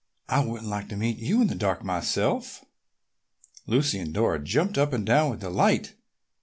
"I 0.27 0.43
wouldn't 0.43 0.67
like 0.67 0.89
to 0.89 0.95
meet 0.95 1.19
you 1.19 1.41
in 1.43 1.47
the 1.47 1.53
dark 1.53 1.83
myself!" 1.83 2.65
Lucy 3.67 3.99
and 3.99 4.11
Dora 4.11 4.43
jumped 4.43 4.75
up 4.75 4.93
and 4.93 5.05
down 5.05 5.29
with 5.29 5.41
delight. 5.41 5.93